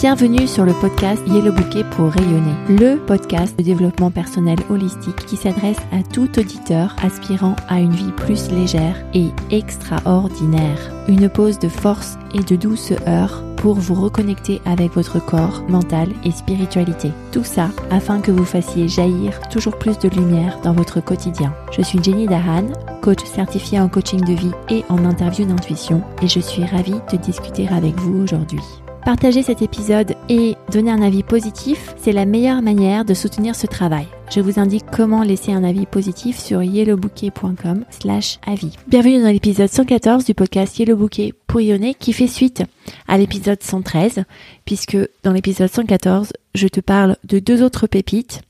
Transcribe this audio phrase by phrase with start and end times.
[0.00, 5.36] Bienvenue sur le podcast Yellow Bouquet pour rayonner, le podcast de développement personnel holistique qui
[5.36, 10.90] s'adresse à tout auditeur aspirant à une vie plus légère et extraordinaire.
[11.06, 16.30] Une pause de force et de douceur pour vous reconnecter avec votre corps, mental et
[16.30, 17.10] spiritualité.
[17.30, 21.52] Tout ça afin que vous fassiez jaillir toujours plus de lumière dans votre quotidien.
[21.72, 22.68] Je suis Jenny Dahan,
[23.02, 27.18] coach certifiée en coaching de vie et en interview d'intuition et je suis ravie de
[27.18, 28.62] discuter avec vous aujourd'hui.
[29.04, 33.66] Partager cet épisode et donner un avis positif, c'est la meilleure manière de soutenir ce
[33.66, 34.06] travail.
[34.30, 38.72] Je vous indique comment laisser un avis positif sur yellowbouquet.com slash avis.
[38.88, 41.32] Bienvenue dans l'épisode 114 du podcast Yellow Bouquet
[41.98, 42.62] qui fait suite
[43.08, 44.24] à l'épisode 113
[44.66, 48.42] puisque dans l'épisode 114, je te parle de deux autres pépites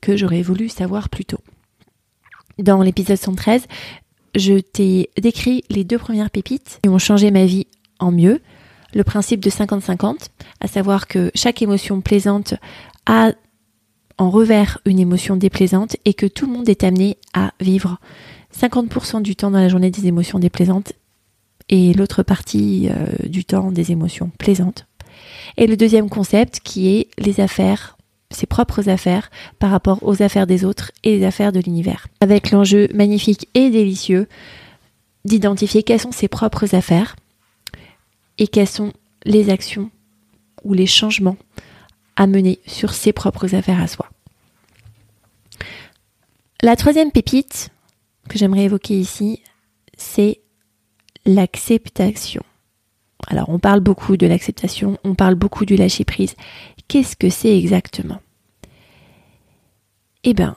[0.00, 1.40] que j'aurais voulu savoir plus tôt.
[2.60, 3.66] Dans l'épisode 113,
[4.36, 7.66] je t'ai décrit les deux premières pépites qui ont changé ma vie
[7.98, 8.40] en mieux
[8.94, 10.28] le principe de 50-50,
[10.60, 12.54] à savoir que chaque émotion plaisante
[13.06, 13.32] a
[14.18, 17.98] en revers une émotion déplaisante et que tout le monde est amené à vivre
[18.58, 20.92] 50% du temps dans la journée des émotions déplaisantes
[21.68, 24.86] et l'autre partie euh, du temps des émotions plaisantes.
[25.56, 27.96] Et le deuxième concept qui est les affaires,
[28.30, 32.08] ses propres affaires par rapport aux affaires des autres et les affaires de l'univers.
[32.20, 34.28] Avec l'enjeu magnifique et délicieux
[35.24, 37.16] d'identifier quelles sont ses propres affaires
[38.38, 38.92] et quelles sont
[39.24, 39.90] les actions
[40.64, 41.36] ou les changements
[42.16, 44.08] à mener sur ses propres affaires à soi.
[46.62, 47.70] La troisième pépite
[48.28, 49.42] que j'aimerais évoquer ici,
[49.96, 50.40] c'est
[51.24, 52.42] l'acceptation.
[53.26, 56.34] Alors on parle beaucoup de l'acceptation, on parle beaucoup du lâcher prise.
[56.88, 58.20] Qu'est-ce que c'est exactement?
[60.24, 60.56] Eh bien,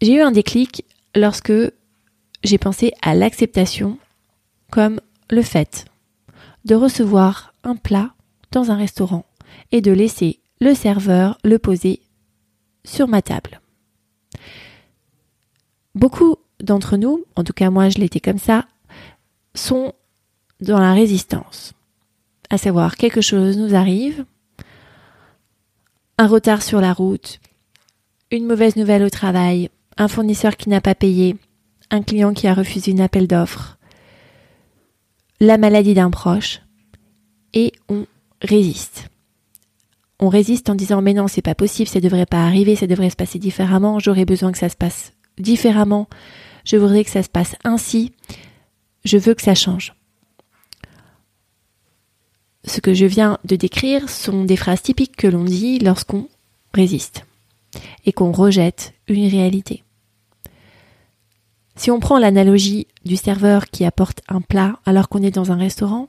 [0.00, 1.52] j'ai eu un déclic lorsque
[2.44, 3.98] j'ai pensé à l'acceptation
[4.70, 5.86] comme le fait
[6.64, 8.14] de recevoir un plat
[8.50, 9.26] dans un restaurant
[9.70, 12.00] et de laisser le serveur le poser
[12.84, 13.60] sur ma table.
[15.94, 18.66] Beaucoup d'entre nous, en tout cas moi je l'étais comme ça,
[19.54, 19.92] sont
[20.60, 21.74] dans la résistance.
[22.50, 24.24] À savoir, quelque chose nous arrive,
[26.18, 27.40] un retard sur la route,
[28.30, 31.36] une mauvaise nouvelle au travail, un fournisseur qui n'a pas payé,
[31.90, 33.78] un client qui a refusé une appel d'offres,
[35.42, 36.62] la maladie d'un proche
[37.52, 38.06] et on
[38.42, 39.08] résiste.
[40.20, 43.10] On résiste en disant mais non c'est pas possible, ça devrait pas arriver, ça devrait
[43.10, 46.08] se passer différemment, j'aurais besoin que ça se passe différemment,
[46.64, 48.12] je voudrais que ça se passe ainsi,
[49.04, 49.94] je veux que ça change.
[52.64, 56.28] Ce que je viens de décrire sont des phrases typiques que l'on dit lorsqu'on
[56.72, 57.26] résiste
[58.06, 59.82] et qu'on rejette une réalité.
[61.74, 65.56] Si on prend l'analogie du serveur qui apporte un plat alors qu'on est dans un
[65.56, 66.08] restaurant,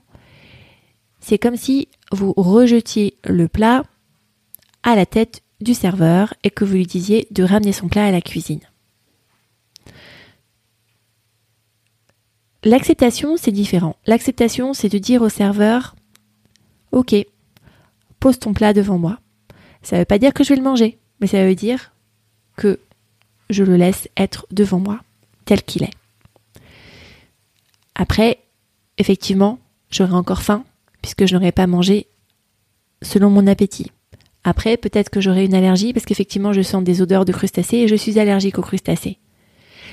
[1.20, 3.82] c'est comme si vous rejetiez le plat
[4.82, 8.10] à la tête du serveur et que vous lui disiez de ramener son plat à
[8.10, 8.60] la cuisine.
[12.62, 13.96] L'acceptation, c'est différent.
[14.06, 15.94] L'acceptation, c'est de dire au serveur
[16.92, 17.14] Ok,
[18.20, 19.18] pose ton plat devant moi.
[19.82, 21.92] Ça ne veut pas dire que je vais le manger, mais ça veut dire
[22.56, 22.80] que
[23.50, 25.00] je le laisse être devant moi
[25.44, 25.94] tel qu'il est.
[27.94, 28.40] Après,
[28.98, 29.58] effectivement,
[29.90, 30.64] j'aurai encore faim
[31.02, 32.06] puisque je n'aurai pas mangé
[33.02, 33.90] selon mon appétit.
[34.42, 37.88] Après, peut-être que j'aurai une allergie parce qu'effectivement, je sens des odeurs de crustacés et
[37.88, 39.18] je suis allergique aux crustacés.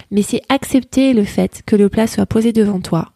[0.10, 3.14] Mais c'est accepter le fait que le plat soit posé devant toi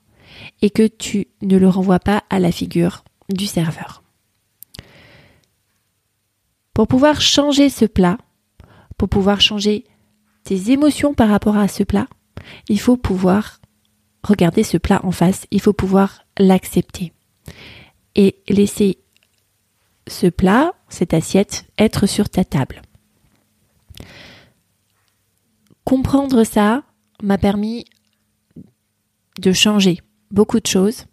[0.62, 4.04] et que tu ne le renvoies pas à la figure du serveur.
[6.74, 8.18] Pour pouvoir changer ce plat,
[8.98, 9.86] pour pouvoir changer
[10.44, 12.08] tes émotions par rapport à ce plat,
[12.70, 13.60] il faut pouvoir
[14.24, 17.14] regarder ce plat en face, il faut pouvoir l'accepter
[18.16, 19.00] et laisser
[20.08, 22.82] ce plat, cette assiette, être sur ta table.
[25.84, 26.84] Comprendre ça
[27.22, 27.86] m'a permis
[29.40, 31.06] de changer beaucoup de choses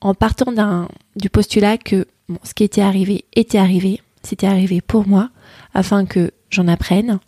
[0.00, 2.06] en partant du postulat que
[2.42, 5.30] ce qui était arrivé était arrivé, c'était arrivé pour moi,
[5.74, 7.20] afin que j'en apprenne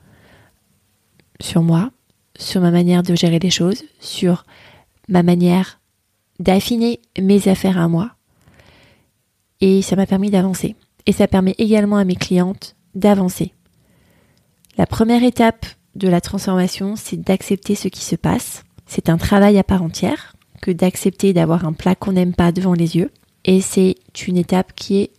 [1.40, 1.90] sur moi,
[2.38, 4.44] sur ma manière de gérer les choses, sur
[5.08, 5.80] ma manière
[6.38, 8.10] d'affiner mes affaires à moi.
[9.60, 10.74] Et ça m'a permis d'avancer.
[11.06, 13.52] Et ça permet également à mes clientes d'avancer.
[14.76, 18.64] La première étape de la transformation, c'est d'accepter ce qui se passe.
[18.86, 22.74] C'est un travail à part entière que d'accepter d'avoir un plat qu'on n'aime pas devant
[22.74, 23.10] les yeux.
[23.44, 23.96] Et c'est
[24.26, 25.10] une étape qui est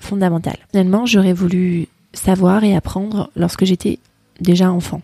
[0.00, 0.58] fondamentale.
[0.70, 3.98] Finalement, j'aurais voulu savoir et apprendre lorsque j'étais
[4.40, 5.02] déjà enfant.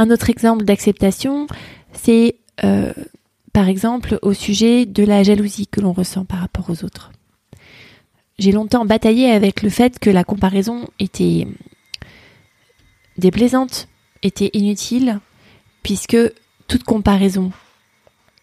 [0.00, 1.46] Un autre exemple d'acceptation,
[1.92, 2.94] c'est euh,
[3.52, 7.12] par exemple au sujet de la jalousie que l'on ressent par rapport aux autres.
[8.38, 11.46] j'ai longtemps bataillé avec le fait que la comparaison était
[13.18, 13.88] déplaisante,
[14.22, 15.20] était inutile,
[15.82, 16.16] puisque
[16.66, 17.52] toute comparaison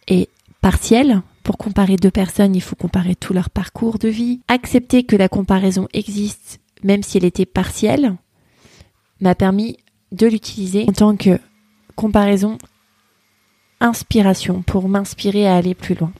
[0.07, 0.29] est
[0.61, 1.23] partielle.
[1.41, 4.41] Pour comparer deux personnes, il faut comparer tout leur parcours de vie.
[4.47, 8.15] Accepter que la comparaison existe, même si elle était partielle,
[9.21, 9.77] m'a permis
[10.11, 11.39] de l'utiliser en tant que
[11.97, 12.57] comparaison
[13.81, 16.13] inspiration pour m'inspirer à aller plus loin.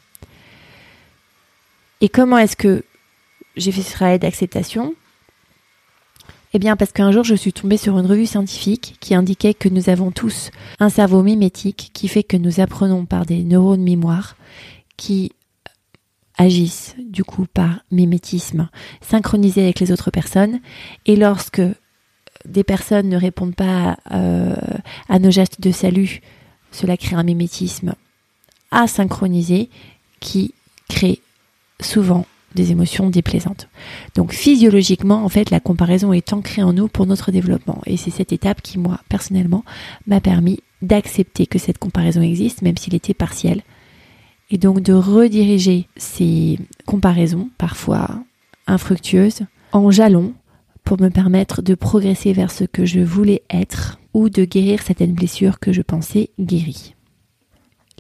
[2.02, 2.84] Et comment est-ce que
[3.56, 4.94] j'ai fait ce travail d'acceptation?
[6.54, 9.70] Eh bien parce qu'un jour je suis tombée sur une revue scientifique qui indiquait que
[9.70, 14.36] nous avons tous un cerveau mimétique qui fait que nous apprenons par des neurones mémoire
[14.96, 15.32] qui
[16.38, 18.70] agissent du coup par mimétisme
[19.02, 20.60] synchronisé avec les autres personnes
[21.06, 21.62] et lorsque
[22.48, 24.56] des personnes ne répondent pas euh,
[25.10, 26.22] à nos gestes de salut,
[26.72, 27.94] cela crée un mimétisme
[28.72, 29.70] asynchronisé
[30.20, 30.54] qui
[30.90, 31.22] crée
[31.82, 33.68] souvent des émotions déplaisantes.
[34.16, 37.82] Donc physiologiquement, en fait, la comparaison est ancrée en nous pour notre développement.
[37.86, 39.64] Et c'est cette étape qui, moi, personnellement,
[40.08, 43.62] m'a permis d'accepter que cette comparaison existe, même s'il était partiel.
[44.50, 48.10] Et donc de rediriger ces comparaisons, parfois
[48.66, 49.42] infructueuses,
[49.72, 50.34] en jalons
[50.88, 55.12] pour me permettre de progresser vers ce que je voulais être ou de guérir certaines
[55.12, 56.96] blessures que je pensais guéries.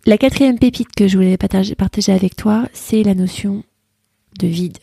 [0.06, 1.75] La quatrième pépite que je voulais partager,
[2.07, 3.66] avec toi, c'est la notion
[4.39, 4.78] de vide.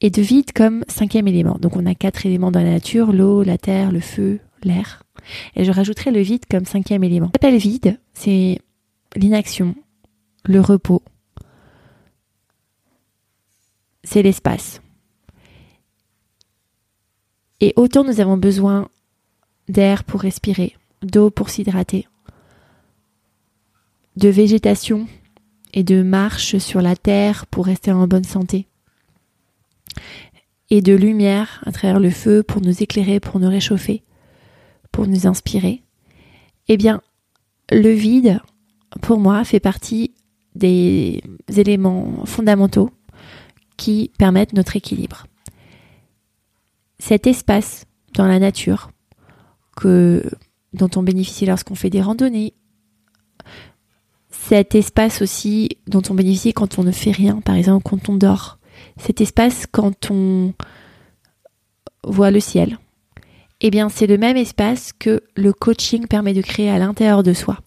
[0.00, 1.58] Et de vide comme cinquième élément.
[1.60, 5.02] Donc on a quatre éléments dans la nature, l'eau, la terre, le feu, l'air.
[5.56, 7.30] Et je rajouterai le vide comme cinquième élément.
[7.34, 8.60] L'appel vide, c'est
[9.16, 9.74] l'inaction,
[10.44, 11.02] le repos.
[14.04, 14.81] C'est l'espace.
[17.62, 18.88] Et autant nous avons besoin
[19.68, 22.08] d'air pour respirer, d'eau pour s'hydrater,
[24.16, 25.06] de végétation
[25.72, 28.66] et de marche sur la terre pour rester en bonne santé,
[30.70, 34.02] et de lumière à travers le feu pour nous éclairer, pour nous réchauffer,
[34.90, 35.84] pour nous inspirer,
[36.66, 37.00] eh bien,
[37.70, 38.40] le vide,
[39.02, 40.12] pour moi, fait partie
[40.56, 42.90] des éléments fondamentaux
[43.76, 45.26] qui permettent notre équilibre
[47.02, 47.84] cet espace
[48.14, 48.92] dans la nature
[49.76, 50.22] que,
[50.72, 52.54] dont on bénéficie lorsqu'on fait des randonnées,
[54.30, 58.14] cet espace aussi dont on bénéficie quand on ne fait rien, par exemple quand on
[58.14, 58.60] dort,
[58.98, 60.54] cet espace quand on
[62.04, 62.78] voit le ciel,
[63.60, 67.32] eh bien c'est le même espace que le coaching permet de créer à l'intérieur de
[67.32, 67.58] soi.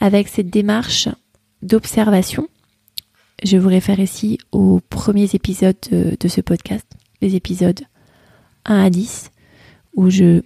[0.00, 1.10] Avec cette démarche
[1.60, 2.48] d'observation,
[3.44, 6.86] je vous réfère ici aux premiers épisodes de, de ce podcast,
[7.20, 7.82] les épisodes
[8.64, 9.30] 1 à 10,
[9.94, 10.42] où je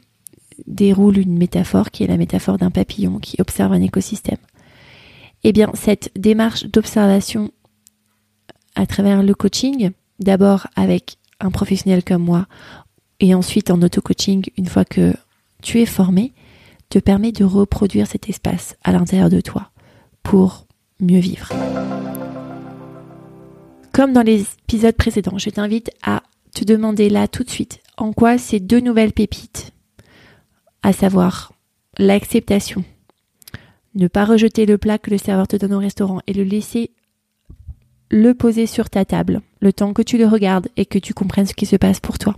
[0.66, 4.38] déroule une métaphore qui est la métaphore d'un papillon qui observe un écosystème.
[5.44, 7.50] Eh bien, cette démarche d'observation
[8.74, 12.46] à travers le coaching, d'abord avec un professionnel comme moi,
[13.20, 15.14] et ensuite en auto-coaching, une fois que
[15.62, 16.32] tu es formé,
[16.88, 19.70] te permet de reproduire cet espace à l'intérieur de toi
[20.22, 20.66] pour
[21.00, 21.50] mieux vivre.
[23.92, 26.22] Comme dans les épisodes précédents, je t'invite à
[26.54, 29.72] te demander là tout de suite en quoi ces deux nouvelles pépites,
[30.82, 31.52] à savoir
[31.98, 32.84] l'acceptation,
[33.94, 36.90] ne pas rejeter le plat que le serveur te donne au restaurant et le laisser
[38.10, 41.46] le poser sur ta table, le temps que tu le regardes et que tu comprennes
[41.46, 42.36] ce qui se passe pour toi,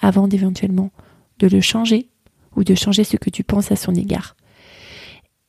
[0.00, 0.90] avant d'éventuellement
[1.38, 2.08] de le changer
[2.54, 4.36] ou de changer ce que tu penses à son égard.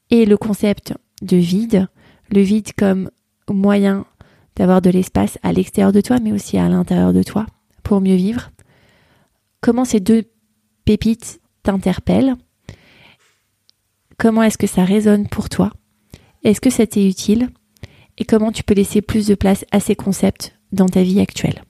[0.10, 1.88] Et le concept de vide,
[2.32, 3.10] le vide comme
[3.50, 4.06] moyen
[4.56, 7.46] d'avoir de l'espace à l'extérieur de toi, mais aussi à l'intérieur de toi,
[7.84, 8.50] pour mieux vivre,
[9.64, 10.26] comment ces deux
[10.84, 12.36] pépites t'interpellent,
[14.18, 15.72] comment est-ce que ça résonne pour toi,
[16.44, 17.50] est-ce que ça t'est utile,
[18.18, 21.64] et comment tu peux laisser plus de place à ces concepts dans ta vie actuelle.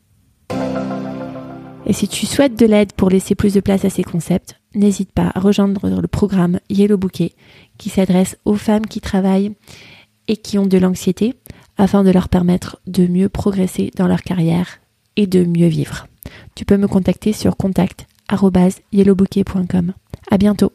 [1.85, 5.11] Et si tu souhaites de l'aide pour laisser plus de place à ces concepts, n'hésite
[5.11, 7.33] pas à rejoindre le programme Yellow Bouquet
[7.77, 9.53] qui s'adresse aux femmes qui travaillent
[10.27, 11.35] et qui ont de l'anxiété
[11.77, 14.79] afin de leur permettre de mieux progresser dans leur carrière
[15.15, 16.07] et de mieux vivre.
[16.55, 19.93] Tu peux me contacter sur contact@yellowbouquet.com.
[20.31, 20.71] À bientôt.